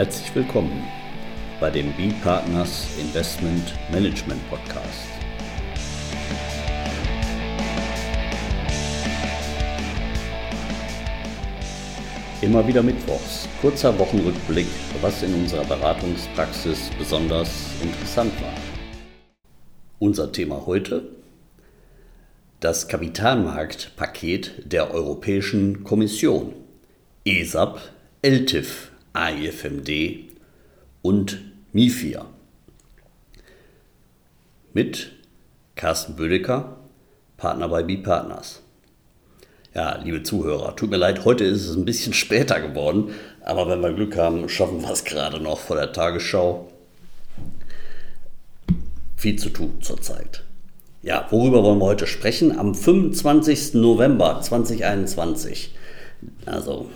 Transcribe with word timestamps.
Herzlich 0.00 0.34
willkommen 0.34 0.88
bei 1.60 1.68
dem 1.68 1.92
B-Partners 1.92 2.88
Investment 2.98 3.74
Management 3.92 4.40
Podcast. 4.48 5.10
Immer 12.40 12.66
wieder 12.66 12.82
Mittwochs, 12.82 13.46
kurzer 13.60 13.98
Wochenrückblick, 13.98 14.68
was 15.02 15.22
in 15.22 15.34
unserer 15.34 15.66
Beratungspraxis 15.66 16.88
besonders 16.98 17.50
interessant 17.82 18.32
war. 18.40 18.54
Unser 19.98 20.32
Thema 20.32 20.64
heute? 20.64 21.10
Das 22.60 22.88
Kapitalmarktpaket 22.88 24.62
der 24.64 24.94
Europäischen 24.94 25.84
Kommission, 25.84 26.54
ESAP, 27.26 27.82
LTIF, 28.22 28.89
AIFMD 29.12 29.90
und 31.02 31.40
MIFIR. 31.72 32.26
Mit 34.72 35.12
Carsten 35.74 36.14
Bödecker, 36.14 36.76
Partner 37.36 37.68
bei 37.68 37.82
B-Partners. 37.82 38.62
Ja, 39.74 39.98
liebe 40.02 40.22
Zuhörer, 40.22 40.76
tut 40.76 40.90
mir 40.90 40.96
leid, 40.96 41.24
heute 41.24 41.44
ist 41.44 41.66
es 41.66 41.76
ein 41.76 41.84
bisschen 41.84 42.12
später 42.12 42.60
geworden, 42.60 43.14
aber 43.42 43.68
wenn 43.68 43.80
wir 43.80 43.92
Glück 43.92 44.16
haben, 44.16 44.48
schaffen 44.48 44.82
wir 44.82 44.90
es 44.90 45.04
gerade 45.04 45.40
noch 45.40 45.58
vor 45.58 45.76
der 45.76 45.92
Tagesschau. 45.92 46.70
Viel 49.16 49.36
zu 49.36 49.50
tun 49.50 49.80
zurzeit. 49.80 50.44
Ja, 51.02 51.26
worüber 51.30 51.62
wollen 51.62 51.78
wir 51.78 51.86
heute 51.86 52.06
sprechen? 52.06 52.56
Am 52.56 52.74
25. 52.74 53.74
November 53.74 54.40
2021, 54.40 55.74
also 56.46 56.90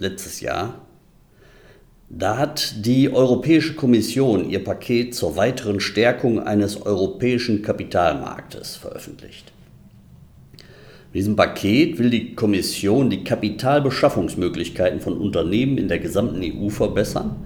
letztes 0.00 0.40
Jahr, 0.40 0.86
da 2.08 2.38
hat 2.38 2.84
die 2.84 3.12
Europäische 3.12 3.74
Kommission 3.74 4.50
ihr 4.50 4.64
Paket 4.64 5.14
zur 5.14 5.36
weiteren 5.36 5.78
Stärkung 5.78 6.40
eines 6.40 6.82
europäischen 6.82 7.62
Kapitalmarktes 7.62 8.74
veröffentlicht. 8.74 9.52
Mit 11.12 11.14
diesem 11.14 11.36
Paket 11.36 11.98
will 11.98 12.10
die 12.10 12.34
Kommission 12.34 13.10
die 13.10 13.22
Kapitalbeschaffungsmöglichkeiten 13.22 15.00
von 15.00 15.18
Unternehmen 15.18 15.78
in 15.78 15.86
der 15.86 16.00
gesamten 16.00 16.40
EU 16.42 16.68
verbessern 16.68 17.36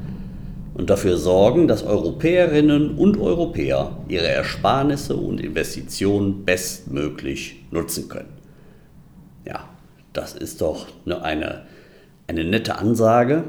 und 0.75 0.89
dafür 0.91 1.19
sorgen, 1.19 1.69
dass 1.69 1.83
Europäerinnen 1.83 2.97
und 2.97 3.19
Europäer 3.19 3.99
ihre 4.09 4.29
Ersparnisse 4.29 5.17
und 5.17 5.41
Investitionen 5.41 6.45
bestmöglich 6.45 7.65
nutzen 7.71 8.09
können. 8.09 8.33
Ja, 9.47 9.69
das 10.15 10.35
ist 10.35 10.61
doch 10.61 10.87
eine, 11.05 11.23
eine 11.23 11.63
nette 12.33 12.79
Ansage 12.79 13.45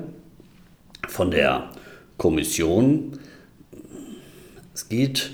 von 1.08 1.32
der 1.32 1.70
Kommission. 2.18 3.20
Es 4.74 4.90
geht 4.90 5.32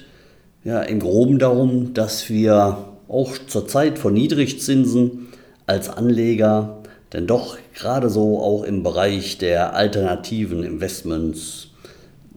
ja 0.63 0.81
im 0.81 0.99
Groben 0.99 1.39
darum, 1.39 1.93
dass 1.93 2.29
wir 2.29 2.85
auch 3.07 3.37
zur 3.47 3.67
Zeit 3.67 3.99
von 3.99 4.13
Niedrigzinsen 4.13 5.27
als 5.65 5.89
Anleger 5.89 6.81
denn 7.13 7.27
doch 7.27 7.57
gerade 7.73 8.09
so 8.09 8.39
auch 8.39 8.63
im 8.63 8.83
Bereich 8.83 9.37
der 9.37 9.75
alternativen 9.75 10.63
Investments 10.63 11.71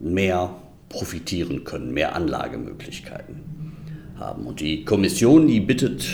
mehr 0.00 0.50
profitieren 0.88 1.64
können, 1.64 1.92
mehr 1.92 2.16
Anlagemöglichkeiten 2.16 3.72
haben. 4.16 4.46
Und 4.46 4.60
die 4.60 4.84
Kommission, 4.84 5.46
die 5.46 5.60
bittet 5.60 6.04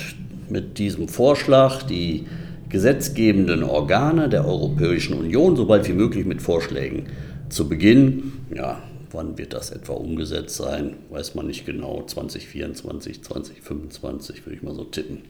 mit 0.48 0.78
diesem 0.78 1.08
Vorschlag 1.08 1.83
die 1.84 2.27
gesetzgebenden 2.70 3.62
Organe 3.62 4.28
der 4.28 4.46
Europäischen 4.46 5.14
Union 5.14 5.56
so 5.56 5.67
bald 5.67 5.86
wie 5.89 5.92
möglich 5.92 6.24
mit 6.24 6.40
Vorschlägen 6.40 7.06
zu 7.48 7.68
beginnen. 7.68 8.46
Ja, 8.55 8.80
Wann 9.12 9.39
wird 9.39 9.52
das 9.52 9.70
etwa 9.70 9.95
umgesetzt 9.95 10.56
sein? 10.56 10.96
Weiß 11.11 11.34
man 11.34 11.48
nicht 11.48 11.67
genau. 11.67 12.05
2024, 12.05 13.22
2025 13.22 14.46
würde 14.46 14.56
ich 14.56 14.62
mal 14.62 14.74
so 14.74 14.84
tippen. 14.84 15.22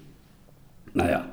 Naja, 0.93 1.29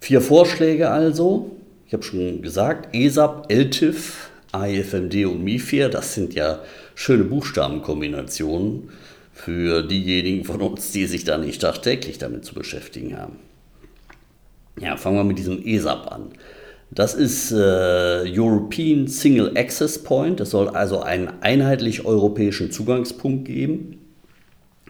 vier 0.00 0.20
Vorschläge 0.20 0.90
also. 0.90 1.56
Ich 1.86 1.92
habe 1.92 2.02
schon 2.02 2.40
gesagt, 2.40 2.94
ESAP, 2.94 3.52
LTIF, 3.52 4.30
AIFMD 4.52 5.26
und 5.26 5.44
MIFIR, 5.44 5.90
das 5.90 6.14
sind 6.14 6.32
ja 6.32 6.60
schöne 6.94 7.24
Buchstabenkombinationen 7.24 8.88
für 9.34 9.82
diejenigen 9.82 10.44
von 10.44 10.62
uns, 10.62 10.92
die 10.92 11.04
sich 11.04 11.24
da 11.24 11.36
nicht 11.36 11.60
tagtäglich 11.60 12.16
damit 12.16 12.46
zu 12.46 12.54
beschäftigen 12.54 13.18
haben. 13.18 13.36
Ja, 14.80 14.96
fangen 14.96 15.16
wir 15.16 15.24
mit 15.24 15.38
diesem 15.38 15.64
ESAP 15.64 16.10
an. 16.10 16.30
Das 16.90 17.14
ist 17.14 17.52
äh, 17.52 18.24
European 18.26 19.08
Single 19.08 19.56
Access 19.56 20.02
Point. 20.02 20.40
Es 20.40 20.50
soll 20.50 20.68
also 20.68 21.00
einen 21.00 21.30
einheitlich 21.40 22.04
europäischen 22.04 22.70
Zugangspunkt 22.70 23.46
geben 23.46 23.98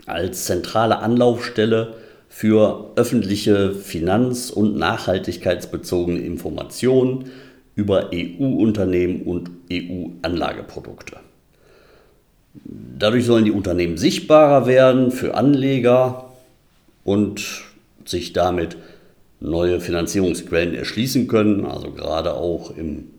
als 0.06 0.46
zentrale 0.46 0.98
Anlaufstelle 0.98 1.94
für 2.28 2.90
öffentliche 2.96 3.72
finanz- 3.74 4.50
und 4.50 4.76
nachhaltigkeitsbezogene 4.76 6.18
Informationen 6.18 7.30
über 7.76 8.10
EU-Unternehmen 8.12 9.22
und 9.22 9.50
EU-Anlageprodukte. 9.70 11.18
Dadurch 12.98 13.24
sollen 13.24 13.44
die 13.44 13.52
Unternehmen 13.52 13.96
sichtbarer 13.96 14.66
werden 14.66 15.10
für 15.10 15.34
Anleger 15.34 16.32
und 17.04 17.62
sich 18.04 18.32
damit 18.32 18.76
neue 19.42 19.80
Finanzierungsquellen 19.80 20.74
erschließen 20.74 21.26
können, 21.26 21.66
also 21.66 21.90
gerade 21.90 22.34
auch 22.34 22.76
im 22.76 23.10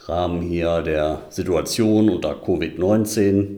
Rahmen 0.00 0.40
hier 0.40 0.82
der 0.82 1.22
Situation 1.30 2.08
unter 2.08 2.32
Covid-19 2.34 3.56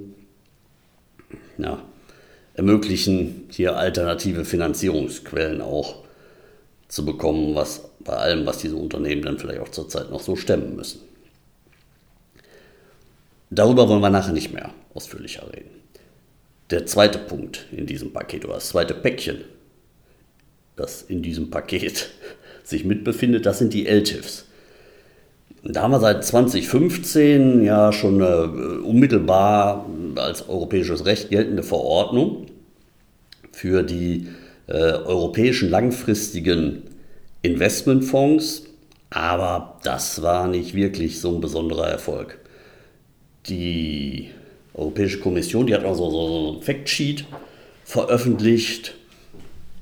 ja, 1.58 1.82
ermöglichen, 2.54 3.44
hier 3.50 3.76
alternative 3.76 4.46
Finanzierungsquellen 4.46 5.60
auch 5.60 5.96
zu 6.88 7.04
bekommen, 7.04 7.54
was 7.54 7.90
bei 8.00 8.14
allem, 8.14 8.46
was 8.46 8.58
diese 8.58 8.76
Unternehmen 8.76 9.22
dann 9.22 9.38
vielleicht 9.38 9.60
auch 9.60 9.68
zurzeit 9.68 10.10
noch 10.10 10.20
so 10.20 10.36
stemmen 10.36 10.76
müssen. 10.76 11.02
Darüber 13.50 13.88
wollen 13.88 14.00
wir 14.00 14.10
nachher 14.10 14.32
nicht 14.32 14.54
mehr 14.54 14.70
ausführlicher 14.94 15.46
reden. 15.52 15.70
Der 16.70 16.86
zweite 16.86 17.18
Punkt 17.18 17.66
in 17.72 17.84
diesem 17.86 18.12
Paket 18.12 18.44
oder 18.44 18.54
das 18.54 18.68
zweite 18.68 18.94
Päckchen 18.94 19.44
das 20.80 21.02
in 21.02 21.22
diesem 21.22 21.50
Paket 21.50 22.10
sich 22.64 22.84
mitbefindet, 22.84 23.46
das 23.46 23.58
sind 23.58 23.74
die 23.74 23.86
LTIFs. 23.86 24.46
Da 25.62 25.82
haben 25.82 25.90
wir 25.90 26.00
seit 26.00 26.24
2015 26.24 27.62
ja 27.62 27.92
schon 27.92 28.22
eine 28.22 28.80
unmittelbar 28.80 29.86
als 30.16 30.48
europäisches 30.48 31.04
Recht 31.04 31.28
geltende 31.28 31.62
Verordnung 31.62 32.46
für 33.52 33.82
die 33.82 34.28
äh, 34.68 34.72
europäischen 34.72 35.68
langfristigen 35.68 36.84
Investmentfonds, 37.42 38.64
aber 39.10 39.78
das 39.82 40.22
war 40.22 40.48
nicht 40.48 40.74
wirklich 40.74 41.20
so 41.20 41.34
ein 41.34 41.40
besonderer 41.40 41.88
Erfolg. 41.88 42.38
Die 43.48 44.30
Europäische 44.72 45.18
Kommission, 45.18 45.66
die 45.66 45.74
hat 45.74 45.84
also 45.84 46.10
so 46.10 46.56
ein 46.56 46.62
Factsheet 46.62 47.26
veröffentlicht 47.84 48.94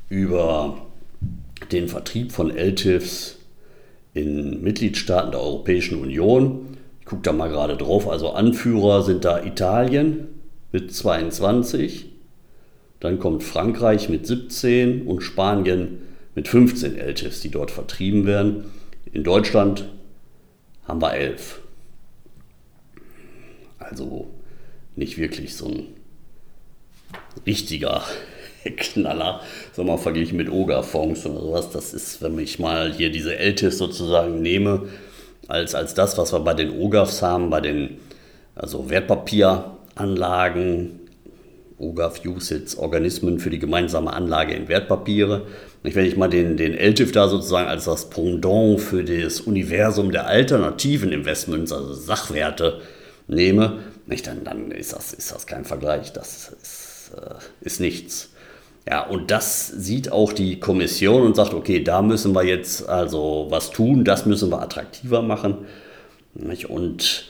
über 0.09 0.88
den 1.73 1.89
Vertrieb 1.89 2.33
von 2.33 2.51
LTIFs 2.51 3.37
in 4.15 4.63
Mitgliedstaaten 4.63 5.33
der 5.33 5.41
Europäischen 5.41 6.01
Union. 6.01 6.79
Ich 7.01 7.07
gucke 7.07 7.23
da 7.23 7.33
mal 7.33 7.49
gerade 7.49 7.77
drauf. 7.77 8.09
Also 8.09 8.31
Anführer 8.31 9.03
sind 9.03 9.25
da 9.25 9.43
Italien 9.43 10.29
mit 10.73 10.93
22, 10.95 12.07
dann 13.01 13.19
kommt 13.19 13.43
Frankreich 13.43 14.09
mit 14.09 14.27
17 14.27 15.07
und 15.07 15.21
Spanien 15.23 16.03
mit 16.35 16.49
15 16.49 16.97
LTIFs, 16.97 17.41
die 17.41 17.51
dort 17.51 17.71
vertrieben 17.71 18.27
werden. 18.27 18.65
In 19.13 19.25
Deutschland 19.25 19.89
haben 20.85 21.01
wir 21.01 21.15
11. 21.15 21.61
Also 23.79 24.29
nicht 24.97 25.17
wirklich 25.17 25.55
so 25.55 25.69
ein 25.69 25.87
richtiger 27.47 28.05
Knaller, 28.77 29.41
sag 29.73 29.87
mal, 29.87 29.99
verglichen 29.99 30.37
mit 30.37 30.51
Oga-Fonds 30.51 31.27
oder 31.27 31.41
sowas. 31.41 31.71
Das 31.71 31.95
ist, 31.95 32.23
wenn 32.23 32.39
ich 32.39 32.59
mal 32.59 32.93
hier 32.93 33.11
diese 33.11 33.37
LTIs 33.37 33.79
sozusagen 33.79 34.43
nehme, 34.43 34.89
als, 35.49 35.75
als 35.75 35.95
das, 35.95 36.19
was 36.19 36.33
wir 36.33 36.41
bei 36.41 36.55
den 36.55 36.79
OGAFs 36.79 37.23
haben, 37.23 37.51
bei 37.51 37.61
den 37.61 37.99
also 38.55 38.91
Wertpapieranlagen, 38.91 41.01
OGAF 41.79 42.25
USITS, 42.25 42.77
Organismen 42.77 43.39
für 43.39 43.51
die 43.51 43.59
gemeinsame 43.59 44.13
Anlage 44.13 44.55
in 44.55 44.69
Wertpapiere. 44.69 45.47
Wenn 45.83 46.05
ich 46.05 46.17
mal 46.17 46.29
den, 46.29 46.57
den 46.57 46.75
LTIF 46.75 47.13
da 47.13 47.29
sozusagen 47.29 47.69
als 47.69 47.85
das 47.85 48.11
Pendant 48.11 48.81
für 48.81 49.05
das 49.05 49.41
Universum 49.41 50.11
der 50.11 50.27
alternativen 50.27 51.13
Investments, 51.13 51.73
also 51.73 51.95
Sachwerte, 51.95 52.81
nehme, 53.29 53.79
dann, 54.25 54.45
dann 54.45 54.71
ist, 54.71 54.93
das, 54.93 55.13
ist 55.13 55.33
das 55.33 55.47
kein 55.47 55.65
Vergleich. 55.65 56.13
Das 56.13 56.53
ist, 56.61 57.13
äh, 57.17 57.35
ist 57.61 57.81
nichts. 57.81 58.31
Ja, 58.89 59.03
und 59.03 59.31
das 59.31 59.67
sieht 59.67 60.13
auch 60.13 60.33
die 60.33 60.61
Kommission 60.61 61.23
und 61.23 61.37
sagt, 61.37 61.53
okay, 61.53 61.85
da 61.85 62.01
müssen 62.01 62.35
wir 62.35 62.45
jetzt 62.45 62.89
also 62.89 63.49
was 63.51 63.71
tun, 63.71 64.03
das 64.03 64.25
müssen 64.25 64.51
wir 64.51 64.63
attraktiver 64.63 65.21
machen. 65.21 65.67
Und 66.69 67.27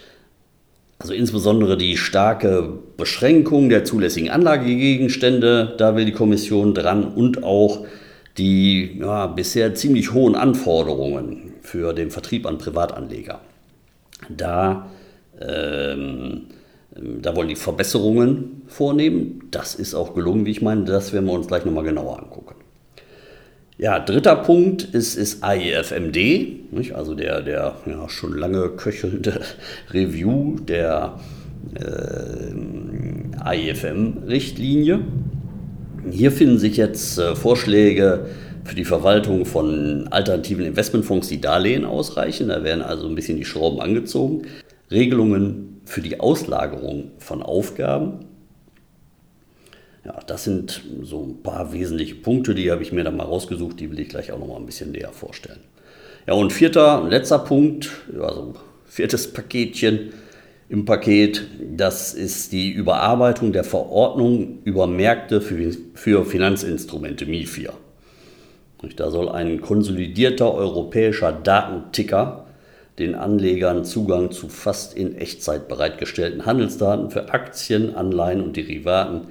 also 1.01 1.15
insbesondere 1.15 1.77
die 1.77 1.97
starke 1.97 2.79
Beschränkung 2.97 3.71
der 3.71 3.85
zulässigen 3.85 4.31
Anlagegegenstände, 4.31 5.75
da 5.79 5.97
will 5.97 6.05
die 6.05 6.13
Kommission 6.13 6.75
dran 6.75 7.05
und 7.05 7.43
auch 7.43 7.87
die 8.37 8.99
ja, 9.01 9.27
bisher 9.27 9.75
ziemlich 9.75 10.13
hohen 10.13 10.37
Anforderungen 10.37 11.55
für 11.63 11.93
den 11.93 12.11
Vertrieb 12.11 12.47
an 12.47 12.59
Privatanleger. 12.59 13.41
Da, 14.29 14.91
ähm, 15.41 16.47
da 17.01 17.37
wollen 17.37 17.49
die 17.49 17.57
Verbesserungen 17.57 18.63
vornehmen. 18.67 19.45
Das 19.51 19.75
ist 19.75 19.95
auch 19.95 20.15
gelungen, 20.15 20.47
wie 20.47 20.51
ich 20.51 20.63
meine. 20.63 20.85
Das 20.85 21.13
werden 21.13 21.27
wir 21.27 21.33
uns 21.33 21.47
gleich 21.47 21.65
nochmal 21.65 21.85
genauer 21.85 22.19
angucken. 22.19 22.55
Ja, 23.79 24.01
dritter 24.01 24.35
Punkt 24.35 24.83
ist, 24.83 25.15
ist 25.15 25.45
AIFMD, 25.45 26.73
nicht? 26.73 26.97
also 26.97 27.15
der, 27.15 27.43
der 27.43 27.77
ja, 27.87 28.09
schon 28.09 28.37
lange 28.37 28.71
köchelnde 28.71 29.41
Review 29.93 30.57
der 30.59 31.21
äh, 31.77 32.55
AIFM-Richtlinie. 33.41 35.01
Hier 36.11 36.33
finden 36.33 36.59
sich 36.59 36.77
jetzt 36.77 37.19
äh, 37.19 37.37
Vorschläge 37.37 38.27
für 38.65 38.75
die 38.75 38.85
Verwaltung 38.85 39.47
von 39.47 40.09
alternativen 40.09 40.65
Investmentfonds, 40.65 41.29
die 41.29 41.41
Darlehen 41.41 41.85
ausreichen. 41.85 42.49
Da 42.49 42.65
werden 42.65 42.83
also 42.83 43.07
ein 43.07 43.15
bisschen 43.15 43.37
die 43.37 43.45
Schrauben 43.45 43.81
angezogen. 43.81 44.43
Regelungen 44.91 45.81
für 45.85 46.01
die 46.01 46.21
Auslagerung 46.21 47.13
von 47.19 47.43
Aufgaben 47.43 48.27
ja, 50.09 50.21
das 50.27 50.45
sind 50.45 50.83
so 51.03 51.23
ein 51.23 51.43
paar 51.43 51.73
wesentliche 51.75 52.15
Punkte, 52.15 52.55
die 52.55 52.71
habe 52.71 52.83
ich 52.83 52.93
mir 52.93 53.05
dann 53.05 53.17
mal 53.17 53.25
rausgesucht, 53.25 53.79
die 53.79 53.91
will 53.91 54.01
ich 54.01 54.09
gleich 54.09 54.33
auch 54.33 54.39
noch 54.39 54.47
mal 54.47 54.57
ein 54.57 54.65
bisschen 54.65 54.93
näher 54.93 55.13
vorstellen. 55.13 55.61
Ja, 56.27 56.33
und 56.33 56.51
vierter, 56.51 57.07
letzter 57.07 57.41
Punkt, 57.41 57.91
also 58.19 58.55
viertes 58.87 59.31
Paketchen 59.33 60.15
im 60.71 60.87
Paket, 60.87 61.47
das 61.77 62.15
ist 62.15 62.53
die 62.53 62.71
Überarbeitung 62.71 63.53
der 63.53 63.65
Verordnung 63.65 64.61
über 64.65 64.87
Märkte 64.87 65.43
für, 65.43 65.77
für 65.93 66.25
Finanzinstrumente 66.25 67.27
MIFIR. 67.27 67.75
Da 68.97 69.11
soll 69.11 69.29
ein 69.29 69.61
konsolidierter 69.61 70.55
europäischer 70.55 71.33
Datenticker 71.33 72.47
den 72.99 73.15
Anlegern 73.15 73.85
Zugang 73.85 74.33
zu 74.33 74.49
fast 74.49 74.97
in 74.97 75.17
Echtzeit 75.17 75.69
bereitgestellten 75.69 76.47
Handelsdaten 76.47 77.11
für 77.11 77.33
Aktien, 77.33 77.95
Anleihen 77.95 78.43
und 78.43 78.57
Derivaten 78.57 79.29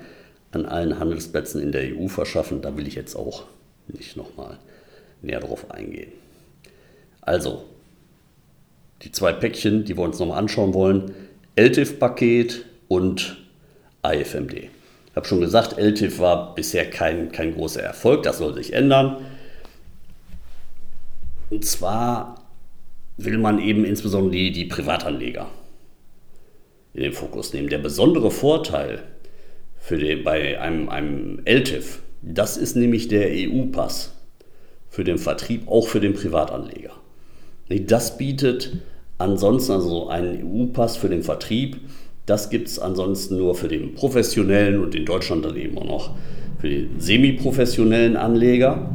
an 0.52 0.66
allen 0.66 1.00
Handelsplätzen 1.00 1.62
in 1.62 1.72
der 1.72 1.84
EU 1.96 2.08
verschaffen. 2.08 2.62
Da 2.62 2.78
will 2.78 2.88
ich 2.88 2.96
jetzt 2.96 3.16
auch 3.16 3.44
nicht 3.88 4.16
nochmal 4.16 4.58
näher 5.22 5.40
drauf 5.40 5.69
eingehen. 5.72 6.12
Also, 7.22 7.66
die 9.02 9.12
zwei 9.12 9.34
Päckchen, 9.34 9.84
die 9.84 9.98
wir 9.98 10.04
uns 10.04 10.19
nochmal 10.19 10.40
anschauen 10.40 10.74
wollen, 10.74 11.14
LTIF-Paket 11.56 12.66
und 12.88 13.38
AFMD. 14.02 14.54
Ich 14.54 15.16
habe 15.16 15.28
schon 15.28 15.42
gesagt, 15.42 15.78
LTIF 15.78 16.19
war 16.19 16.56
bisher 16.56 16.90
kein, 16.90 17.31
kein 17.31 17.54
großer 17.54 17.81
Erfolg, 17.81 18.24
das 18.24 18.38
soll 18.38 18.54
sich 18.54 18.74
ändern. 18.74 19.18
Und 21.50 21.66
zwar 21.66 22.47
will 23.18 23.38
man 23.38 23.60
eben 23.60 23.84
insbesondere 23.84 24.31
die, 24.31 24.52
die 24.52 24.66
Privatanleger 24.66 25.50
in 26.94 27.04
den 27.04 27.14
Fokus 27.14 27.54
nehmen. 27.54 27.69
Der 27.69 27.80
besondere 27.80 28.31
Vorteil 28.31 29.04
für 29.78 29.98
den, 29.98 30.24
bei 30.24 30.60
einem, 30.60 30.90
einem 30.90 31.42
LTIF. 31.46 32.00
Das 32.22 32.58
ist 32.58 32.75
nämlich 32.75 33.08
der 33.08 33.30
EU-Pass 33.31 34.14
für 34.90 35.04
den 35.04 35.18
Vertrieb, 35.18 35.68
auch 35.68 35.88
für 35.88 36.00
den 36.00 36.14
Privatanleger. 36.14 36.92
Das 37.69 38.18
bietet 38.18 38.78
ansonsten 39.18 39.74
also 39.74 40.08
einen 40.08 40.44
EU-Pass 40.44 40.98
für 40.98 41.10
den 41.10 41.24
Vertrieb. 41.24 41.78
Das 42.25 42.50
gibt 42.50 42.68
es 42.68 42.80
ansonsten 42.80 43.38
nur 43.38 43.56
für 43.56 43.68
den 43.68 43.94
professionellen 43.96 44.81
und 44.81 44.96
in 44.96 45.06
Deutschland 45.06 45.46
dann 45.46 45.56
eben 45.56 45.78
auch 45.78 45.86
noch 45.86 46.16
für 46.60 46.69
den 46.69 47.00
semi-professionellen 47.00 48.16
Anleger. 48.18 48.90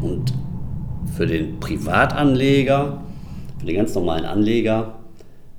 Und 0.00 0.32
für 1.16 1.26
den 1.26 1.60
Privatanleger, 1.60 3.02
für 3.58 3.66
den 3.66 3.76
ganz 3.76 3.94
normalen 3.94 4.24
Anleger, 4.24 4.98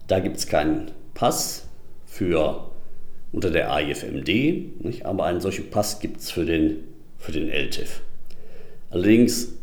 da 0.07 0.19
gibt 0.19 0.38
es 0.38 0.48
keinen 0.48 0.92
Pass 1.13 1.68
für 2.06 2.72
unter 3.31 3.50
der 3.50 3.72
AIFMD, 3.72 4.84
nicht? 4.84 5.06
aber 5.06 5.25
einen 5.25 5.42
solchen 5.42 5.69
Pass 5.69 6.00
gibt 6.00 6.22
es 6.22 6.31
für 6.31 6.46
den, 6.46 6.78
für 7.18 7.31
den 7.31 7.50
LTIF. 7.50 8.02
Allerdings 8.90 9.54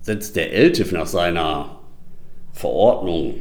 setzt 0.00 0.36
der 0.36 0.52
LTIF 0.52 0.92
nach 0.92 1.06
seiner 1.06 1.78
Verordnung 2.52 3.34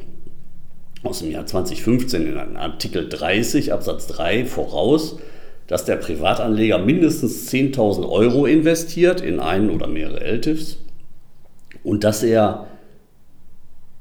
aus 1.04 1.20
dem 1.20 1.32
Jahr 1.32 1.46
2015 1.46 2.28
in 2.28 2.58
Artikel 2.58 3.08
30 3.08 3.72
Absatz 3.72 4.08
3 4.08 4.46
voraus, 4.46 5.20
dass 5.68 5.86
der 5.86 5.96
Privatanleger 5.96 6.80
mindestens 6.80 7.50
10.000 7.52 8.08
Euro 8.10 8.46
investiert 8.46 9.22
in 9.22 9.40
einen 9.40 9.70
oder 9.70 9.88
mehrere 9.88 10.22
LTIFs 10.22 10.85
und 11.86 12.04
dass 12.04 12.24
er 12.24 12.68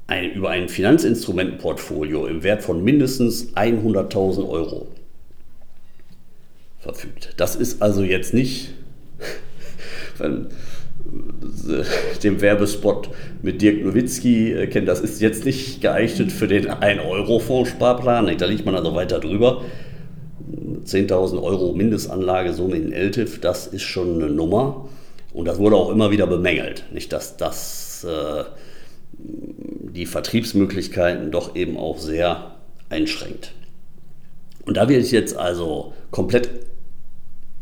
ein, 0.07 0.31
über 0.31 0.49
ein 0.49 0.67
Finanzinstrumentenportfolio 0.67 2.27
im 2.27 2.43
Wert 2.43 2.63
von 2.63 2.83
mindestens 2.83 3.55
100.000 3.55 4.47
Euro 4.49 4.87
verfügt. 6.79 7.33
Das 7.37 7.55
ist 7.55 7.81
also 7.81 8.03
jetzt 8.03 8.33
nicht 8.33 8.73
wenn, 10.17 10.47
dem 12.23 12.41
Werbespot 12.41 13.09
mit 13.41 13.61
Dirk 13.61 13.83
Nowitzki 13.83 14.51
äh, 14.51 14.67
kennt, 14.67 14.87
das 14.87 15.01
ist 15.01 15.21
jetzt 15.21 15.45
nicht 15.45 15.81
geeignet 15.81 16.31
für 16.31 16.47
den 16.47 16.67
1-Euro-Fonds-Sparplan. 16.67 18.35
Da 18.37 18.45
liegt 18.45 18.65
man 18.65 18.75
also 18.75 18.95
weiter 18.95 19.19
drüber. 19.19 19.63
10.000 20.83 21.41
Euro 21.41 21.73
Mindestanlagesumme 21.73 22.75
in 22.75 22.91
LTIF, 22.91 23.39
das 23.39 23.67
ist 23.67 23.83
schon 23.83 24.15
eine 24.15 24.31
Nummer. 24.31 24.87
Und 25.35 25.45
das 25.45 25.59
wurde 25.59 25.75
auch 25.75 25.91
immer 25.91 26.11
wieder 26.11 26.27
bemängelt. 26.27 26.85
Nicht, 26.93 27.11
dass 27.11 27.35
das 27.35 28.05
äh, 28.05 28.45
die 29.17 30.05
Vertriebsmöglichkeiten 30.05 31.29
doch 31.29 31.57
eben 31.57 31.77
auch 31.77 31.99
sehr 31.99 32.55
einschränkt. 32.89 33.51
Und 34.65 34.77
da 34.77 34.87
wird 34.87 35.05
jetzt 35.11 35.35
also 35.35 35.93
komplett 36.09 36.49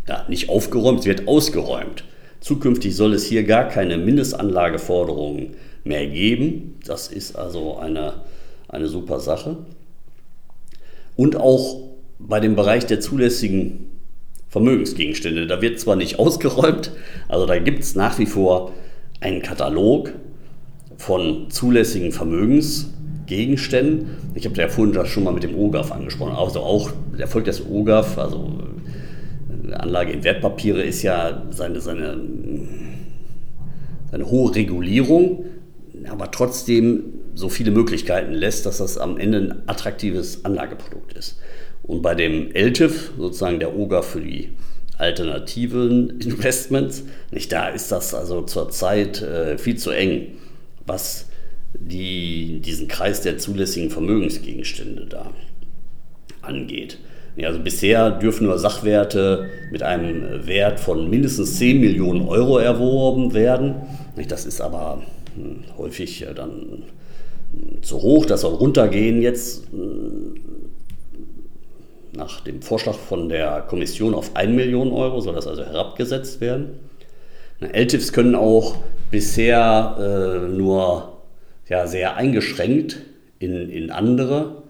ja, 0.08 0.24
nicht 0.27 0.50
aufgeräumt, 0.50 1.00
es 1.00 1.06
wird 1.08 1.27
ausgeräumt. 1.27 2.03
Zukünftig 2.42 2.96
soll 2.96 3.13
es 3.13 3.25
hier 3.25 3.44
gar 3.44 3.68
keine 3.68 3.98
Mindestanlageforderungen 3.98 5.56
mehr 5.84 6.06
geben. 6.06 6.77
Das 6.86 7.08
ist 7.08 7.36
also 7.36 7.77
eine, 7.77 8.22
eine 8.68 8.88
super 8.88 9.20
Sache. 9.20 9.58
Und 11.15 11.38
auch 11.38 11.82
bei 12.20 12.39
dem 12.39 12.56
Bereich 12.56 12.86
der 12.86 13.00
zulässigen 13.00 13.93
Vermögensgegenstände, 14.53 15.48
da 15.48 15.62
wird 15.63 15.79
zwar 15.79 15.95
nicht 15.95 16.19
ausgeräumt, 16.19 16.91
also 17.27 17.48
da 17.48 17.57
gibt 17.57 17.79
es 17.79 17.95
nach 17.95 18.19
wie 18.19 18.27
vor 18.27 18.72
einen 19.19 19.41
Katalog 19.41 20.13
von 20.95 21.50
zulässigen 21.50 22.12
Vermögensgegenständen. 22.12 24.10
Ich 24.36 24.45
habe 24.45 24.55
ja 24.62 24.67
vorhin 24.67 24.93
das 24.93 25.07
schon 25.07 25.24
mal 25.24 25.33
mit 25.33 25.41
dem 25.41 25.55
OGAF 25.55 25.91
angesprochen. 25.91 26.33
Also 26.33 26.60
auch 26.60 26.91
der 27.13 27.22
Erfolg 27.22 27.45
des 27.45 27.65
OGAF, 27.67 28.19
also 28.19 28.60
Anlage 29.72 30.12
in 30.12 30.24
Wertpapiere 30.24 30.83
ist 30.83 31.01
ja 31.01 31.41
seine, 31.50 31.81
seine, 31.81 32.22
seine 34.12 34.29
hohe 34.29 34.53
Regulierung, 34.53 35.45
aber 36.07 36.29
trotzdem 36.29 37.05
so 37.33 37.50
viele 37.50 37.72
Möglichkeiten 37.72 38.33
lässt, 38.33 38.67
dass 38.67 38.77
das 38.77 39.00
am 39.00 39.17
Ende 39.17 39.39
ein 39.39 39.63
attraktives 39.65 40.45
Anlageprodukt 40.45 41.13
ist. 41.13 41.39
Und 41.84 42.02
bei 42.02 42.16
dem 42.16 42.52
LTIF, 42.54 43.12
sozusagen 43.18 43.60
der 43.60 43.78
OGA 43.78 44.02
für 44.02 44.22
die 44.22 44.50
alternativen 44.98 46.20
Investments, 46.22 47.04
nicht 47.32 47.52
da 47.52 47.70
ist 47.70 47.92
das 47.92 48.13
also 48.13 48.42
zurzeit 48.42 49.22
äh, 49.22 49.58
viel 49.58 49.78
zu 49.78 49.92
eng, 49.92 50.38
was 50.86 51.28
die, 51.74 52.60
diesen 52.60 52.88
Kreis 52.88 53.22
der 53.22 53.38
zulässigen 53.38 53.90
Vermögensgegenstände 53.90 55.08
da 55.08 55.32
angeht. 56.42 57.00
Also 57.42 57.60
bisher 57.60 58.12
dürfen 58.12 58.46
nur 58.46 58.60
Sachwerte 58.60 59.50
mit 59.72 59.82
einem 59.82 60.46
Wert 60.46 60.80
von 60.80 61.10
mindestens 61.10 61.58
10 61.58 61.80
Millionen 61.80 62.28
Euro 62.28 62.60
erworben 62.60 63.34
werden. 63.34 63.75
Das 64.28 64.46
ist 64.46 64.62
aber 64.62 65.02
hm, 65.36 65.63
häufig 65.78 66.22
äh, 66.22 66.34
dann 66.36 66.84
hm, 67.52 67.82
zu 67.82 68.02
hoch. 68.02 68.28
Das 68.28 68.42
soll 68.42 68.54
runtergehen 68.54 69.22
jetzt 69.22 69.63
hm, 69.72 70.36
nach 72.15 72.41
dem 72.41 72.62
Vorschlag 72.62 72.96
von 72.96 73.29
der 73.29 73.62
Kommission 73.62 74.13
auf 74.13 74.36
1 74.36 74.53
Million 74.53 74.91
Euro, 74.91 75.20
soll 75.20 75.34
das 75.36 75.48
also 75.48 75.63
herabgesetzt 75.63 76.41
werden. 76.41 76.79
LTIFs 77.60 78.13
können 78.13 78.36
auch 78.36 78.75
bisher 79.10 79.98
äh, 80.00 80.48
nur 80.48 81.17
ja, 81.70 81.88
sehr 81.88 82.17
eingeschränkt 82.17 82.98
in, 83.39 83.70
in 83.70 83.89
andere 83.89 84.62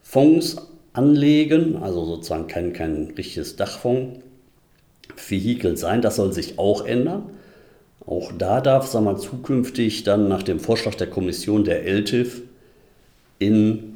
Fonds 0.00 0.68
anlegen, 0.92 1.76
also 1.76 2.04
sozusagen 2.04 2.46
kein, 2.46 2.74
kein 2.74 3.14
richtiges 3.16 3.56
Dachfonds-Vehikel 3.56 5.76
sein. 5.76 6.02
Das 6.02 6.14
soll 6.16 6.32
sich 6.32 6.58
auch 6.58 6.84
ändern. 6.84 7.30
Auch 8.04 8.32
da 8.36 8.60
darf 8.60 8.86
sagen 8.86 9.06
wir, 9.06 9.16
zukünftig 9.16 10.04
dann 10.04 10.28
nach 10.28 10.42
dem 10.42 10.60
Vorschlag 10.60 10.96
der 10.96 11.08
Kommission 11.08 11.64
der 11.64 11.86
LTIF 11.86 12.42
in 13.38 13.91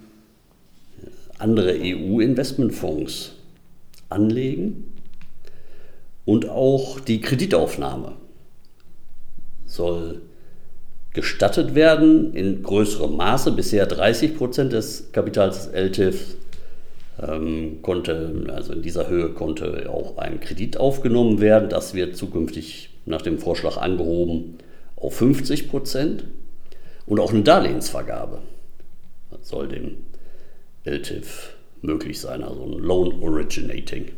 andere 1.39 1.77
EU-Investmentfonds 1.79 3.33
anlegen 4.09 4.85
und 6.25 6.49
auch 6.49 7.01
die 7.01 7.21
Kreditaufnahme 7.21 8.13
soll 9.67 10.23
gestattet 11.13 11.75
werden 11.75 12.35
in 12.35 12.63
größerem 12.63 13.17
Maße. 13.17 13.53
Bisher 13.53 13.87
30 13.87 14.37
Prozent 14.37 14.73
des 14.73 15.13
Kapitals 15.13 15.65
des 15.65 15.73
LTIF 15.73 16.37
ähm, 17.23 17.79
konnte, 17.83 18.45
also 18.49 18.75
in 18.75 18.83
dieser 18.83 19.09
Höhe 19.09 19.31
konnte 19.31 19.89
auch 19.91 20.19
ein 20.19 20.41
Kredit 20.41 20.77
aufgenommen 20.79 21.41
werden. 21.41 21.69
Das 21.69 21.95
wird 21.95 22.17
zukünftig 22.17 22.91
nach 23.07 23.23
dem 23.23 23.39
Vorschlag 23.39 23.79
angehoben 23.79 24.59
auf 24.97 25.15
50 25.17 25.71
Prozent. 25.71 26.25
Und 27.07 27.21
auch 27.21 27.33
eine 27.33 27.43
Darlehensvergabe 27.43 28.41
soll 29.43 29.69
dem 29.69 29.99
LTIF 30.87 31.55
möglich 31.83 32.21
sein, 32.21 32.43
also 32.43 32.63
ein 32.63 32.79
Loan 32.79 33.23
Originating 33.23 34.13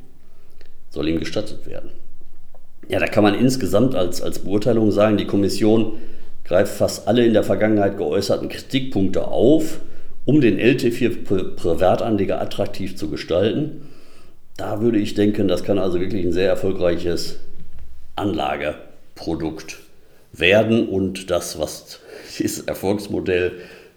soll 0.90 1.08
ihm 1.08 1.18
gestattet 1.18 1.66
werden. 1.66 1.90
Ja, 2.88 2.98
da 2.98 3.06
kann 3.06 3.22
man 3.22 3.34
insgesamt 3.34 3.94
als, 3.94 4.22
als 4.22 4.38
Beurteilung 4.38 4.90
sagen, 4.90 5.16
die 5.16 5.26
Kommission 5.26 5.98
greift 6.44 6.74
fast 6.74 7.06
alle 7.06 7.26
in 7.26 7.34
der 7.34 7.44
Vergangenheit 7.44 7.98
geäußerten 7.98 8.48
Kritikpunkte 8.48 9.28
auf, 9.28 9.80
um 10.24 10.40
den 10.40 10.58
LTIF 10.58 10.98
für 11.26 11.44
Privatanleger 11.54 12.40
attraktiv 12.40 12.96
zu 12.96 13.10
gestalten. 13.10 13.88
Da 14.56 14.80
würde 14.80 14.98
ich 14.98 15.14
denken, 15.14 15.48
das 15.48 15.62
kann 15.62 15.78
also 15.78 16.00
wirklich 16.00 16.24
ein 16.24 16.32
sehr 16.32 16.48
erfolgreiches 16.48 17.38
Anlageprodukt 18.16 19.78
werden 20.32 20.88
und 20.88 21.30
das, 21.30 21.58
was 21.58 22.00
dieses 22.38 22.60
Erfolgsmodell, 22.60 23.52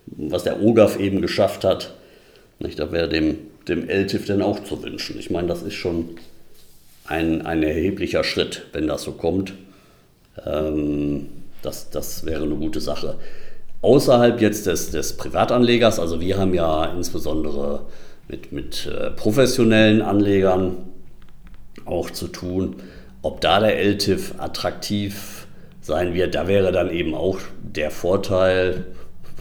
was 0.05 0.43
der 0.43 0.61
OGAF 0.61 0.99
eben 0.99 1.21
geschafft 1.21 1.63
hat, 1.63 1.95
nicht, 2.61 2.79
da 2.79 2.91
wäre 2.91 3.09
dem, 3.09 3.37
dem 3.67 3.87
LTIF 3.89 4.25
dann 4.25 4.41
auch 4.41 4.63
zu 4.63 4.81
wünschen. 4.83 5.19
Ich 5.19 5.29
meine, 5.29 5.47
das 5.47 5.61
ist 5.61 5.75
schon 5.75 6.15
ein, 7.05 7.45
ein 7.45 7.63
erheblicher 7.63 8.23
Schritt, 8.23 8.67
wenn 8.73 8.87
das 8.87 9.03
so 9.03 9.13
kommt. 9.13 9.53
Ähm, 10.45 11.29
das, 11.61 11.89
das 11.89 12.25
wäre 12.25 12.43
eine 12.43 12.55
gute 12.55 12.81
Sache. 12.81 13.17
Außerhalb 13.81 14.41
jetzt 14.41 14.67
des, 14.67 14.91
des 14.91 15.17
Privatanlegers, 15.17 15.99
also 15.99 16.21
wir 16.21 16.37
haben 16.37 16.53
ja 16.53 16.85
insbesondere 16.85 17.87
mit, 18.27 18.51
mit 18.51 18.85
äh, 18.87 19.11
professionellen 19.11 20.01
Anlegern 20.01 20.77
auch 21.85 22.09
zu 22.11 22.27
tun, 22.27 22.75
ob 23.21 23.41
da 23.41 23.59
der 23.59 23.79
LTIF 23.79 24.35
attraktiv 24.37 25.47
sein 25.81 26.13
wird, 26.13 26.35
da 26.35 26.47
wäre 26.47 26.71
dann 26.71 26.91
eben 26.91 27.15
auch 27.15 27.39
der 27.61 27.91
Vorteil, 27.91 28.85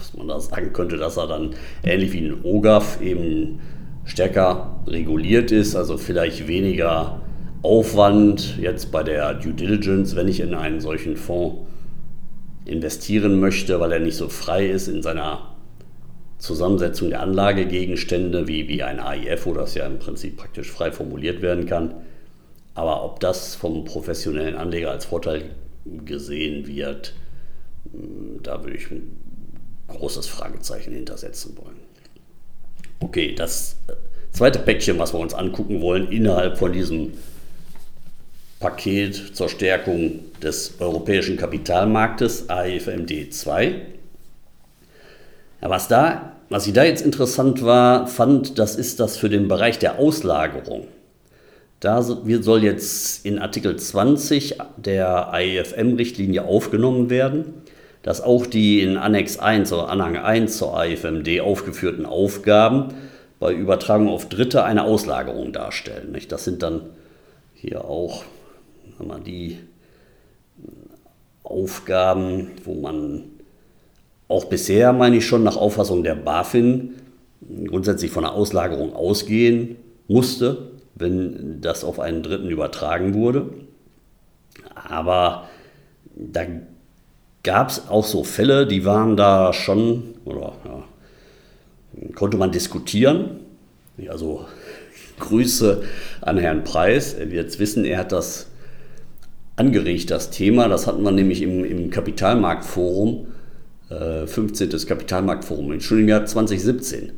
was 0.01 0.13
man 0.15 0.27
da 0.27 0.39
sagen 0.39 0.73
könnte, 0.73 0.97
dass 0.97 1.17
er 1.17 1.27
dann 1.27 1.51
ähnlich 1.83 2.11
wie 2.11 2.27
ein 2.27 2.43
OGAF 2.43 3.01
eben 3.01 3.59
stärker 4.03 4.81
reguliert 4.87 5.51
ist, 5.51 5.75
also 5.75 5.97
vielleicht 5.97 6.47
weniger 6.47 7.21
Aufwand 7.61 8.57
jetzt 8.59 8.91
bei 8.91 9.03
der 9.03 9.35
Due 9.35 9.53
Diligence, 9.53 10.15
wenn 10.15 10.27
ich 10.27 10.39
in 10.39 10.55
einen 10.55 10.81
solchen 10.81 11.15
Fonds 11.15 11.67
investieren 12.65 13.39
möchte, 13.39 13.79
weil 13.79 13.91
er 13.91 13.99
nicht 13.99 14.15
so 14.15 14.29
frei 14.29 14.67
ist 14.67 14.87
in 14.87 15.03
seiner 15.03 15.55
Zusammensetzung 16.39 17.11
der 17.11 17.21
Anlagegegenstände 17.21 18.47
wie, 18.47 18.67
wie 18.67 18.81
ein 18.81 18.99
AIF, 18.99 19.45
wo 19.45 19.53
das 19.53 19.75
ja 19.75 19.85
im 19.85 19.99
Prinzip 19.99 20.37
praktisch 20.37 20.71
frei 20.71 20.91
formuliert 20.91 21.43
werden 21.43 21.67
kann. 21.67 21.93
Aber 22.73 23.03
ob 23.03 23.19
das 23.19 23.53
vom 23.53 23.85
professionellen 23.85 24.55
Anleger 24.55 24.89
als 24.89 25.05
Vorteil 25.05 25.43
gesehen 26.05 26.65
wird, 26.65 27.13
da 28.41 28.63
würde 28.63 28.77
ich 28.77 28.87
großes 29.91 30.27
Fragezeichen 30.27 30.93
hintersetzen 30.93 31.57
wollen. 31.57 31.79
Okay, 32.99 33.33
das 33.35 33.77
zweite 34.31 34.59
Päckchen, 34.59 34.99
was 34.99 35.13
wir 35.13 35.19
uns 35.19 35.33
angucken 35.33 35.81
wollen, 35.81 36.11
innerhalb 36.11 36.57
von 36.57 36.71
diesem 36.71 37.13
Paket 38.59 39.35
zur 39.35 39.49
Stärkung 39.49 40.19
des 40.41 40.79
europäischen 40.79 41.35
Kapitalmarktes 41.35 42.49
AIFMD 42.49 43.33
2. 43.33 43.81
Ja, 45.61 45.69
was, 45.69 45.87
da, 45.87 46.33
was 46.49 46.67
ich 46.67 46.73
da 46.73 46.83
jetzt 46.83 47.01
interessant 47.01 47.63
war, 47.63 48.07
fand, 48.07 48.59
das 48.59 48.75
ist 48.75 48.99
das 48.99 49.17
für 49.17 49.29
den 49.29 49.47
Bereich 49.47 49.79
der 49.79 49.99
Auslagerung. 49.99 50.87
Da 51.79 52.03
soll 52.03 52.63
jetzt 52.63 53.25
in 53.25 53.39
Artikel 53.39 53.75
20 53.75 54.57
der 54.77 55.33
AIFM-Richtlinie 55.33 56.45
aufgenommen 56.45 57.09
werden, 57.09 57.63
dass 58.03 58.21
auch 58.21 58.45
die 58.45 58.81
in 58.81 58.97
Annex 58.97 59.37
1 59.37 59.71
oder 59.73 59.89
Anhang 59.89 60.17
1 60.17 60.57
zur 60.57 60.77
AIFMD 60.77 61.41
aufgeführten 61.41 62.05
Aufgaben 62.05 62.93
bei 63.39 63.53
Übertragung 63.53 64.09
auf 64.09 64.29
Dritte 64.29 64.63
eine 64.63 64.83
Auslagerung 64.83 65.53
darstellen. 65.53 66.15
Das 66.29 66.43
sind 66.43 66.63
dann 66.63 66.81
hier 67.53 67.85
auch 67.85 68.23
die 69.25 69.57
Aufgaben, 71.43 72.51
wo 72.63 72.75
man 72.75 73.23
auch 74.27 74.45
bisher, 74.45 74.93
meine 74.93 75.17
ich 75.17 75.25
schon, 75.25 75.43
nach 75.43 75.57
Auffassung 75.57 76.03
der 76.03 76.15
BaFin 76.15 76.93
grundsätzlich 77.67 78.11
von 78.11 78.23
einer 78.23 78.33
Auslagerung 78.33 78.95
ausgehen 78.95 79.75
musste, 80.07 80.71
wenn 80.95 81.61
das 81.61 81.83
auf 81.83 81.99
einen 81.99 82.23
Dritten 82.23 82.49
übertragen 82.49 83.13
wurde. 83.13 83.49
Aber 84.73 85.49
da 86.15 86.41
gab 87.43 87.69
es 87.69 87.87
auch 87.87 88.05
so 88.05 88.23
Fälle, 88.23 88.67
die 88.67 88.85
waren 88.85 89.17
da 89.17 89.53
schon, 89.53 90.15
oder 90.25 90.53
ja, 90.65 90.83
konnte 92.15 92.37
man 92.37 92.51
diskutieren. 92.51 93.41
Also 94.07 94.45
Grüße 95.19 95.83
an 96.21 96.37
Herrn 96.37 96.63
Preis. 96.63 97.17
Wird 97.17 97.33
jetzt 97.33 97.59
wissen, 97.59 97.85
er 97.85 97.99
hat 97.99 98.11
das 98.11 98.47
angeregt, 99.55 100.11
das 100.11 100.31
Thema. 100.31 100.67
Das 100.67 100.87
hatten 100.87 101.03
wir 101.03 101.11
nämlich 101.11 101.41
im, 101.41 101.63
im 101.63 101.89
Kapitalmarktforum, 101.89 103.27
äh, 103.89 104.25
15. 104.25 104.69
Kapitalmarktforum, 104.87 105.71
im 105.73 106.07
Jahr 106.07 106.25
2017 106.25 107.11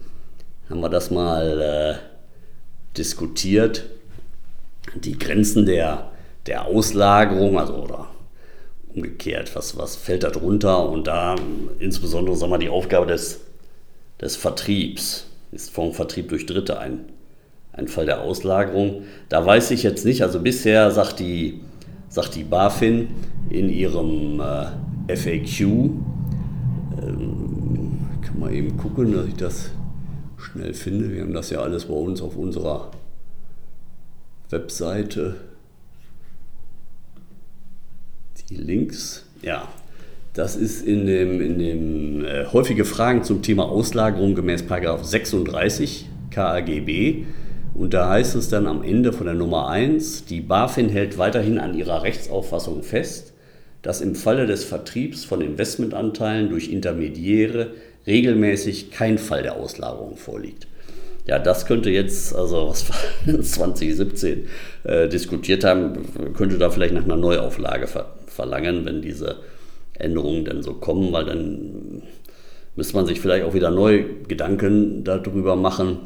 haben 0.69 0.81
wir 0.81 0.89
das 0.89 1.11
mal 1.11 1.61
äh, 1.61 2.97
diskutiert. 2.97 3.85
Die 4.95 5.17
Grenzen 5.17 5.65
der, 5.65 6.11
der 6.45 6.65
Auslagerung, 6.65 7.57
also 7.57 7.75
oder 7.75 8.07
umgekehrt, 8.95 9.55
was, 9.55 9.77
was 9.77 9.95
fällt 9.95 10.23
da 10.23 10.29
drunter 10.29 10.89
und 10.89 11.07
da 11.07 11.35
insbesondere 11.79 12.35
sagen 12.35 12.51
wir, 12.51 12.59
die 12.59 12.69
Aufgabe 12.69 13.07
des, 13.07 13.41
des 14.21 14.35
Vertriebs 14.35 15.27
ist 15.51 15.71
vom 15.71 15.93
Vertrieb 15.93 16.29
durch 16.29 16.45
Dritte 16.45 16.79
ein, 16.79 17.05
ein 17.71 17.87
Fall 17.87 18.05
der 18.05 18.21
Auslagerung. 18.21 19.03
Da 19.29 19.45
weiß 19.45 19.71
ich 19.71 19.83
jetzt 19.83 20.05
nicht, 20.05 20.21
also 20.21 20.39
bisher 20.39 20.91
sagt 20.91 21.19
die 21.19 21.61
sagt 22.13 22.35
die 22.35 22.43
BaFin 22.43 23.07
in 23.49 23.69
ihrem 23.69 24.39
äh, 24.39 25.15
FAQ, 25.15 25.61
ähm, 27.01 27.99
kann 28.21 28.39
man 28.39 28.53
eben 28.53 28.77
gucken, 28.77 29.13
dass 29.13 29.25
ich 29.25 29.35
das 29.35 29.71
schnell 30.37 30.75
finde. 30.75 31.11
Wir 31.11 31.23
haben 31.23 31.33
das 31.33 31.49
ja 31.49 31.61
alles 31.61 31.85
bei 31.85 31.95
uns 31.95 32.21
auf 32.21 32.37
unserer 32.37 32.91
Webseite. 34.51 35.37
Die 38.53 38.61
Links, 38.61 39.25
ja, 39.41 39.67
das 40.33 40.55
ist 40.55 40.85
in 40.85 41.07
dem, 41.07 41.41
in 41.41 41.57
dem 41.57 42.23
äh, 42.25 42.45
häufige 42.45 42.85
Fragen 42.85 43.23
zum 43.23 43.41
Thema 43.41 43.63
Auslagerung 43.63 44.35
gemäß 44.35 44.63
36 44.67 46.07
KAGB 46.29 47.25
und 47.73 47.95
da 47.95 48.09
heißt 48.09 48.35
es 48.35 48.49
dann 48.49 48.67
am 48.67 48.83
Ende 48.83 49.11
von 49.11 49.25
der 49.25 49.33
Nummer 49.33 49.69
1, 49.69 50.25
die 50.25 50.41
BaFin 50.41 50.89
hält 50.89 51.17
weiterhin 51.17 51.57
an 51.57 51.73
ihrer 51.73 52.03
Rechtsauffassung 52.03 52.83
fest, 52.83 53.33
dass 53.81 54.01
im 54.01 54.13
Falle 54.13 54.45
des 54.45 54.63
Vertriebs 54.63 55.25
von 55.25 55.41
Investmentanteilen 55.41 56.49
durch 56.49 56.69
Intermediäre 56.69 57.71
regelmäßig 58.05 58.91
kein 58.91 59.17
Fall 59.17 59.41
der 59.41 59.55
Auslagerung 59.55 60.15
vorliegt. 60.17 60.67
Ja, 61.25 61.39
das 61.39 61.65
könnte 61.65 61.89
jetzt, 61.89 62.35
also 62.35 62.69
was 62.69 62.85
wir 63.25 63.41
2017 63.41 64.45
äh, 64.83 65.07
diskutiert 65.07 65.63
haben, 65.63 66.33
könnte 66.35 66.57
da 66.57 66.69
vielleicht 66.69 66.93
nach 66.93 67.05
einer 67.05 67.15
Neuauflage 67.15 67.87
ver 67.87 68.13
verlangen, 68.33 68.85
wenn 68.85 69.01
diese 69.01 69.37
Änderungen 69.93 70.45
dann 70.45 70.63
so 70.63 70.73
kommen, 70.73 71.13
weil 71.13 71.25
dann 71.25 72.03
müsste 72.75 72.95
man 72.95 73.05
sich 73.05 73.21
vielleicht 73.21 73.45
auch 73.45 73.53
wieder 73.53 73.71
neu 73.71 74.03
Gedanken 74.27 75.03
darüber 75.03 75.55
machen, 75.55 75.99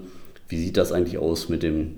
wie 0.50 0.58
sieht 0.58 0.78
das 0.78 0.92
eigentlich 0.92 1.18
aus 1.18 1.50
mit 1.50 1.64
dem, 1.64 1.96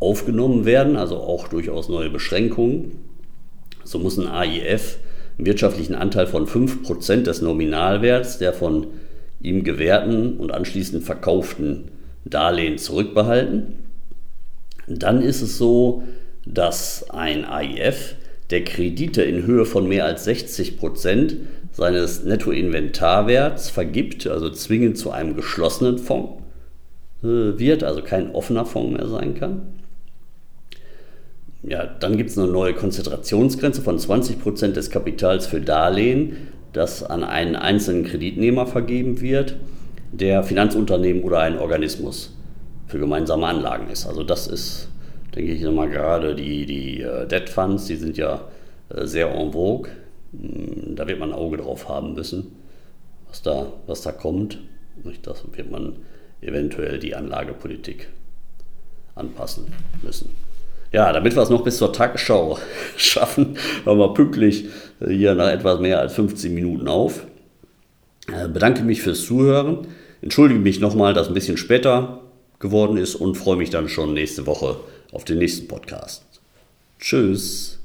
aufgenommen 0.00 0.64
werden, 0.64 0.96
also 0.96 1.16
auch 1.16 1.48
durchaus 1.48 1.88
neue 1.88 2.08
Beschränkungen. 2.08 2.98
So 3.84 3.98
muss 3.98 4.18
ein 4.18 4.28
AIF 4.28 4.98
einen 5.38 5.46
wirtschaftlichen 5.46 5.94
Anteil 5.94 6.26
von 6.26 6.46
5% 6.46 7.22
des 7.22 7.40
Nominalwerts 7.40 8.38
der 8.38 8.52
von 8.52 8.88
ihm 9.40 9.62
gewährten 9.64 10.36
und 10.36 10.52
anschließend 10.52 11.04
verkauften 11.04 11.92
Darlehen 12.24 12.78
zurückbehalten. 12.78 13.74
Dann 14.88 15.22
ist 15.22 15.42
es 15.42 15.58
so, 15.58 16.02
dass 16.44 17.08
ein 17.10 17.44
AIF, 17.44 18.16
der 18.50 18.64
Kredite 18.64 19.22
in 19.22 19.46
Höhe 19.46 19.64
von 19.66 19.86
mehr 19.86 20.06
als 20.06 20.24
60 20.24 20.78
Prozent 20.78 21.36
seines 21.70 22.24
Nettoinventarwerts 22.24 23.70
vergibt, 23.70 24.26
also 24.26 24.50
zwingend 24.50 24.96
zu 24.96 25.10
einem 25.10 25.36
geschlossenen 25.36 25.98
Fonds 25.98 26.42
äh, 27.22 27.58
wird, 27.58 27.84
also 27.84 28.02
kein 28.02 28.34
offener 28.34 28.64
Fonds 28.64 28.98
mehr 28.98 29.06
sein 29.06 29.34
kann. 29.34 29.74
Ja, 31.68 31.86
dann 31.86 32.16
gibt 32.16 32.30
es 32.30 32.38
eine 32.38 32.48
neue 32.48 32.74
Konzentrationsgrenze 32.74 33.82
von 33.82 33.98
20 33.98 34.40
Prozent 34.40 34.76
des 34.76 34.90
Kapitals 34.90 35.46
für 35.46 35.60
Darlehen, 35.60 36.48
das 36.72 37.02
an 37.02 37.24
einen 37.24 37.56
einzelnen 37.56 38.04
Kreditnehmer 38.04 38.66
vergeben 38.66 39.20
wird, 39.20 39.56
der 40.12 40.42
Finanzunternehmen 40.42 41.22
oder 41.22 41.40
ein 41.40 41.58
Organismus 41.58 42.34
für 42.86 42.98
gemeinsame 42.98 43.46
Anlagen 43.46 43.90
ist. 43.90 44.06
Also 44.06 44.22
das 44.22 44.46
ist 44.46 44.88
denke 45.34 45.52
ich 45.52 45.62
nochmal 45.62 45.88
gerade 45.88 46.34
die, 46.34 46.66
die 46.66 47.00
äh, 47.02 47.26
Debt 47.26 47.48
Funds, 47.48 47.86
die 47.86 47.96
sind 47.96 48.16
ja 48.16 48.40
äh, 48.88 49.06
sehr 49.06 49.30
en 49.30 49.52
vogue. 49.52 49.90
Hm, 50.32 50.96
da 50.96 51.06
wird 51.06 51.18
man 51.18 51.30
ein 51.30 51.38
Auge 51.38 51.58
drauf 51.58 51.88
haben 51.88 52.14
müssen, 52.14 52.56
was 53.28 53.42
da, 53.42 53.72
was 53.86 54.02
da 54.02 54.12
kommt. 54.12 54.58
Das 55.22 55.44
wird 55.52 55.70
man 55.70 55.96
eventuell 56.40 56.98
die 56.98 57.14
Anlagepolitik 57.14 58.08
anpassen 59.14 59.66
müssen. 60.02 60.30
Ja, 60.92 61.12
damit 61.12 61.36
wir 61.36 61.42
es 61.42 61.50
noch 61.50 61.64
bis 61.64 61.78
zur 61.78 61.92
Tagesschau 61.92 62.58
schaffen, 62.96 63.56
hören 63.84 63.98
wir 63.98 64.14
pünktlich 64.14 64.66
äh, 65.00 65.12
hier 65.12 65.34
nach 65.34 65.50
etwas 65.50 65.80
mehr 65.80 66.00
als 66.00 66.14
15 66.14 66.54
Minuten 66.54 66.88
auf. 66.88 67.26
Bedanke 68.52 68.82
mich 68.82 69.00
fürs 69.00 69.24
Zuhören. 69.24 69.86
Entschuldige 70.20 70.60
mich 70.60 70.80
nochmal, 70.80 71.14
dass 71.14 71.28
ein 71.28 71.34
bisschen 71.34 71.56
später 71.56 72.20
geworden 72.58 72.98
ist 72.98 73.14
und 73.14 73.36
freue 73.36 73.56
mich 73.56 73.70
dann 73.70 73.88
schon 73.88 74.12
nächste 74.12 74.46
Woche 74.46 74.76
auf 75.12 75.24
den 75.24 75.38
nächsten 75.38 75.66
Podcast. 75.66 76.24
Tschüss. 76.98 77.77